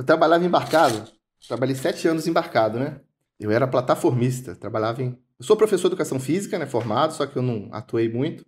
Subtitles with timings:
[0.00, 1.04] eu trabalhava embarcado,
[1.46, 3.02] trabalhei sete anos embarcado, né?
[3.38, 5.08] Eu era plataformista, trabalhava em.
[5.38, 6.64] Eu sou professor de educação física, né?
[6.64, 8.46] Formado, só que eu não atuei muito.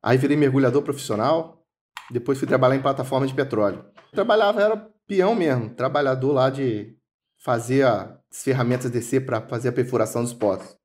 [0.00, 1.66] Aí virei mergulhador profissional,
[2.12, 3.84] depois fui trabalhar em plataforma de petróleo.
[4.12, 6.96] trabalhava, era peão mesmo, trabalhador lá de
[7.38, 10.76] fazer as ferramentas DC para fazer a perfuração dos poços.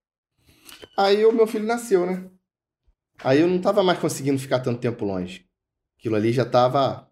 [0.98, 2.28] Aí o meu filho nasceu, né?
[3.24, 5.46] Aí eu não estava mais conseguindo ficar tanto tempo longe.
[6.00, 7.11] Aquilo ali já estava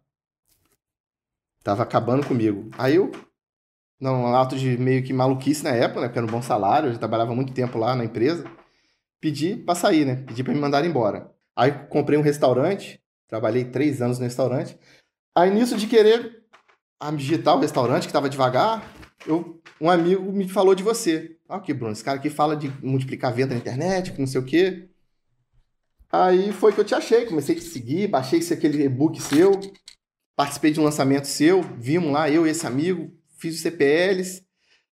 [1.63, 2.69] tava acabando comigo.
[2.77, 3.11] Aí eu,
[3.99, 6.07] num ato de meio que maluquice na época, né?
[6.07, 8.45] Porque era um bom salário, eu já trabalhava muito tempo lá na empresa.
[9.19, 10.23] Pedi para sair, né?
[10.27, 11.31] Pedi para me mandar embora.
[11.55, 14.77] Aí comprei um restaurante, trabalhei três anos no restaurante.
[15.35, 16.43] Aí nisso de querer
[17.15, 18.83] digitar o restaurante, que estava devagar,
[19.25, 21.37] eu, um amigo me falou de você.
[21.47, 24.39] Ah, que Bruno, esse cara aqui fala de multiplicar venda na internet, que não sei
[24.39, 24.89] o quê.
[26.11, 29.51] Aí foi que eu te achei, comecei a te seguir, baixei aquele e-book seu,
[30.39, 34.41] participei de um lançamento seu, vimos lá, eu e esse amigo, fiz os CPLs.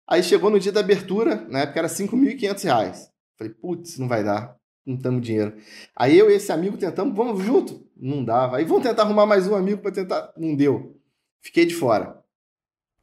[0.07, 3.11] Aí chegou no dia da abertura, na época era R$ 5.500.
[3.37, 5.55] Falei, putz, não vai dar, não temos dinheiro.
[5.95, 7.87] Aí eu e esse amigo tentamos, vamos junto?
[7.95, 8.57] Não dava.
[8.57, 10.99] Aí vamos tentar arrumar mais um amigo para tentar, não deu.
[11.39, 12.19] Fiquei de fora.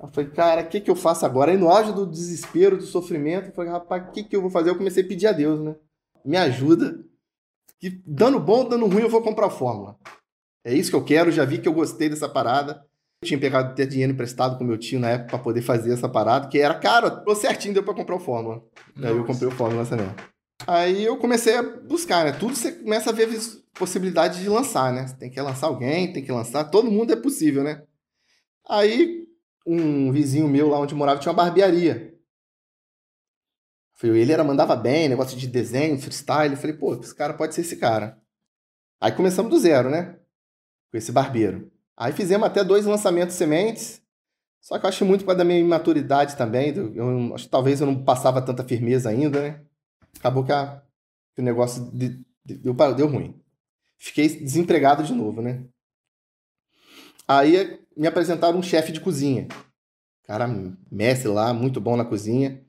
[0.01, 1.53] Eu falei, cara, o que, que eu faço agora?
[1.53, 4.51] Aí no auge do desespero, do sofrimento, eu falei, rapaz, o que, que eu vou
[4.51, 4.71] fazer?
[4.71, 5.77] Eu comecei a pedir a Deus, né?
[6.25, 7.05] Me ajuda.
[7.79, 9.97] Que dando bom, dando ruim, eu vou comprar a fórmula.
[10.65, 12.85] É isso que eu quero, já vi que eu gostei dessa parada.
[13.23, 16.09] Eu tinha pegado até dinheiro emprestado com meu tio na época para poder fazer essa
[16.09, 18.63] parada, que era caro, tô certinho, deu para comprar o fórmula.
[18.97, 19.09] Nossa.
[19.09, 20.33] Aí eu comprei o fórmula lançamento.
[20.67, 22.33] Aí eu comecei a buscar, né?
[22.33, 23.29] Tudo você começa a ver
[23.75, 25.07] possibilidade de lançar, né?
[25.07, 27.83] Você tem que lançar alguém, tem que lançar, todo mundo é possível, né?
[28.69, 29.23] Aí
[29.67, 32.13] um vizinho meu lá onde morava tinha uma barbearia.
[34.03, 36.57] Ele era, mandava bem, negócio de desenho, freestyle.
[36.57, 38.21] Falei, pô, esse cara pode ser esse cara.
[39.01, 40.19] Aí começamos do zero, né?
[40.93, 41.73] Com esse barbeiro.
[41.97, 44.01] Aí fizemos até dois lançamentos sementes.
[44.61, 46.73] Só que eu acho muito para da minha imaturidade também.
[46.95, 49.61] Eu, acho que talvez eu não passava tanta firmeza ainda, né?
[50.19, 50.81] Acabou que, a,
[51.35, 53.41] que o negócio de, de, deu, deu ruim.
[53.99, 55.65] Fiquei desempregado de novo, né?
[57.27, 59.49] Aí me apresentaram um chefe de cozinha.
[60.25, 60.47] Cara,
[60.91, 62.65] mestre lá, muito bom na cozinha.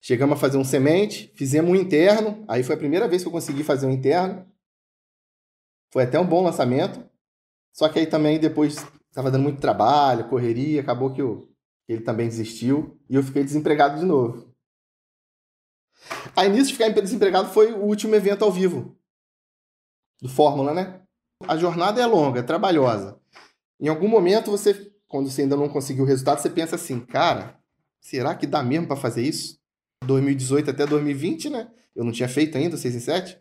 [0.00, 2.44] Chegamos a fazer um semente, fizemos um interno.
[2.48, 4.46] Aí foi a primeira vez que eu consegui fazer um interno.
[5.90, 7.09] Foi até um bom lançamento.
[7.72, 11.48] Só que aí também depois estava dando muito trabalho, correria, acabou que eu,
[11.88, 14.50] ele também desistiu e eu fiquei desempregado de novo.
[16.34, 18.96] Aí nisso de ficar desempregado foi o último evento ao vivo
[20.20, 21.02] do Fórmula, né?
[21.46, 23.18] A jornada é longa, é trabalhosa.
[23.80, 27.58] Em algum momento você, quando você ainda não conseguiu o resultado, você pensa assim, cara,
[28.00, 29.58] será que dá mesmo para fazer isso?
[30.04, 31.70] 2018 até 2020, né?
[31.94, 33.38] Eu não tinha feito ainda 6 em 7.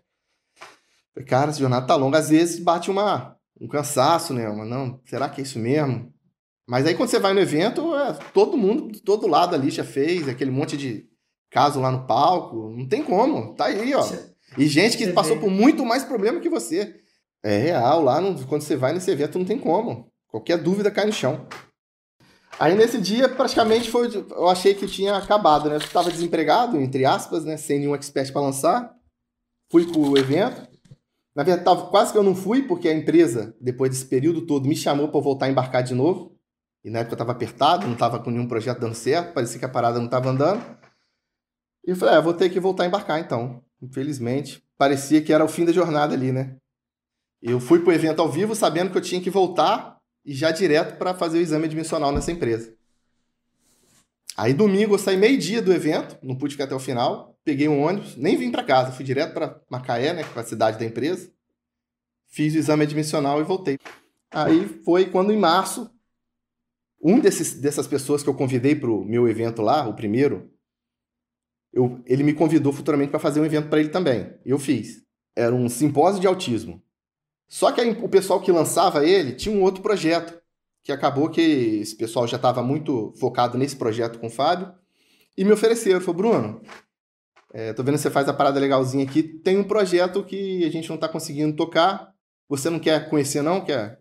[1.28, 2.18] Cara, essa jornada tá longa.
[2.18, 4.50] Às vezes bate uma, um cansaço, né?
[4.50, 6.14] Uma, não, será que é isso mesmo?
[6.68, 10.28] Mas aí quando você vai no evento, é, todo mundo, todo lado ali já fez,
[10.28, 11.10] aquele monte de
[11.50, 12.70] caso lá no palco.
[12.70, 13.56] Não tem como.
[13.56, 14.08] Tá aí, ó.
[14.58, 16.96] E gente que passou por muito mais problema que você.
[17.44, 20.12] É real, lá quando você vai nesse evento não tem como.
[20.28, 21.48] Qualquer dúvida cai no chão.
[22.60, 24.14] Aí nesse dia, praticamente foi.
[24.14, 25.76] Eu achei que tinha acabado, né?
[25.76, 27.56] Eu estava desempregado, entre aspas, né?
[27.56, 28.94] Sem nenhum expert para lançar.
[29.72, 30.69] Fui pro evento.
[31.40, 34.76] Na verdade, quase que eu não fui, porque a empresa, depois desse período todo, me
[34.76, 36.38] chamou para voltar a embarcar de novo.
[36.84, 39.64] E na época eu estava apertado, não estava com nenhum projeto dando certo, parecia que
[39.64, 40.62] a parada não estava andando.
[41.88, 43.64] E eu falei, ah, vou ter que voltar a embarcar então.
[43.82, 46.58] Infelizmente, parecia que era o fim da jornada ali, né?
[47.42, 50.98] Eu fui pro evento ao vivo sabendo que eu tinha que voltar e já direto
[50.98, 52.76] para fazer o exame admissional nessa empresa.
[54.36, 57.82] Aí domingo eu saí meio-dia do evento, não pude ficar até o final, peguei um
[57.82, 60.86] ônibus, nem vim para casa, fui direto para Macaé, né, que é a cidade da
[60.86, 61.32] empresa.
[62.28, 63.80] Fiz o exame admissional e voltei.
[64.30, 65.90] Aí foi quando em março
[67.02, 70.52] um desses, dessas pessoas que eu convidei para o meu evento lá, o primeiro,
[71.74, 74.32] eu, ele me convidou futuramente para fazer um evento para ele também.
[74.46, 75.04] Eu fiz.
[75.36, 76.84] Era um simpósio de autismo.
[77.48, 80.40] Só que aí, o pessoal que lançava ele tinha um outro projeto,
[80.84, 84.72] que acabou que esse pessoal já estava muito focado nesse projeto com o Fábio,
[85.36, 86.62] e me ofereceram, falou, Bruno,
[87.54, 90.70] é, tô vendo que você faz a parada legalzinha aqui, tem um projeto que a
[90.70, 92.14] gente não está conseguindo tocar,
[92.48, 93.64] você não quer conhecer não?
[93.64, 94.00] Quer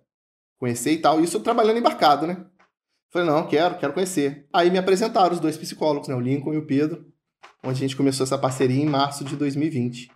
[0.59, 1.21] conhecer e tal?
[1.21, 2.45] Isso trabalhando embarcado, né?
[3.11, 4.47] Falei, não, quero, quero conhecer.
[4.53, 6.15] Aí me apresentaram os dois psicólogos, né?
[6.15, 7.07] O Lincoln e o Pedro,
[7.65, 10.11] onde a gente começou essa parceria em março de 2020.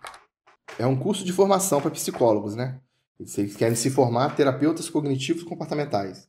[0.77, 2.79] É um curso de formação para psicólogos, né?
[3.19, 6.27] Vocês querem se formar terapeutas cognitivos comportamentais.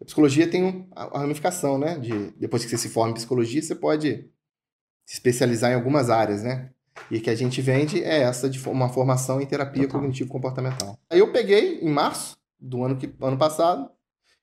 [0.00, 1.98] A psicologia tem a ramificação, né?
[1.98, 4.28] De, depois que você se forma em psicologia, você pode
[5.06, 6.70] se especializar em algumas áreas, né?
[7.10, 10.98] E que a gente vende é essa de uma formação em terapia cognitivo-comportamental.
[11.08, 13.90] Aí eu peguei, em março do ano, que, ano passado,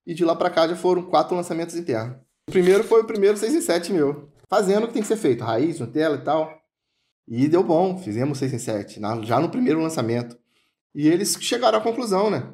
[0.06, 2.18] E de lá para cá já foram quatro lançamentos internos.
[2.50, 4.30] O primeiro foi o primeiro 6 em 7 meu.
[4.50, 6.62] Fazendo o que tem que ser feito, raiz, Nutella e tal.
[7.28, 10.38] E deu bom, fizemos 6 em 7, já no primeiro lançamento.
[10.94, 12.54] E eles chegaram à conclusão, né?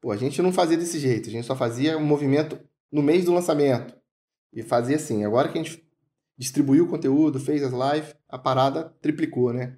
[0.00, 2.58] Pô, a gente não fazia desse jeito, a gente só fazia um movimento
[2.90, 3.96] no mês do lançamento.
[4.52, 5.24] E fazia assim.
[5.24, 5.82] Agora que a gente
[6.38, 9.76] distribuiu o conteúdo, fez as lives, a parada triplicou, né?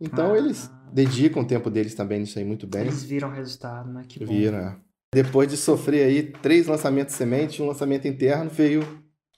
[0.00, 2.82] Então ah, eles dedicam o tempo deles também nisso aí muito bem.
[2.82, 4.04] Eles viram o resultado, né?
[4.08, 4.76] Que viram, é.
[5.14, 8.82] Depois de sofrer aí três lançamentos semente, um lançamento interno, veio.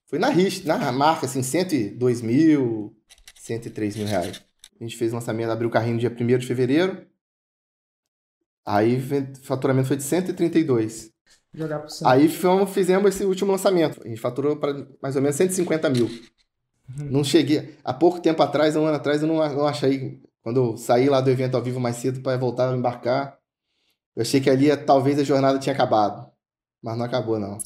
[0.06, 2.96] Foi na RIS, na marca, assim, 102 mil,
[3.34, 4.40] 103 mil reais.
[4.80, 7.06] A gente fez o lançamento, abriu o carrinho no dia 1 de fevereiro.
[8.64, 11.12] Aí o faturamento foi de 132.
[11.52, 14.00] Jogar pro Aí fomos, fizemos esse último lançamento.
[14.04, 16.08] A gente faturou para mais ou menos 150 mil.
[16.88, 17.10] Uhum.
[17.10, 17.76] Não cheguei.
[17.84, 20.20] Há pouco tempo atrás, um ano atrás, eu não, não achei.
[20.42, 23.38] Quando eu saí lá do evento ao vivo mais cedo para voltar a embarcar,
[24.14, 26.30] eu achei que ali talvez a jornada tinha acabado.
[26.82, 27.58] Mas não acabou, não.